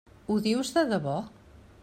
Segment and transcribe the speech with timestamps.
[0.29, 1.15] Ho dius de debò?